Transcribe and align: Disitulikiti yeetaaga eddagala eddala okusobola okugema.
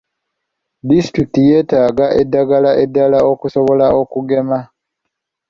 Disitulikiti 0.87 1.39
yeetaaga 1.49 2.05
eddagala 2.21 2.71
eddala 2.83 3.19
okusobola 3.31 3.85
okugema. 4.01 4.59